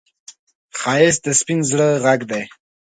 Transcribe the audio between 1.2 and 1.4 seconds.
د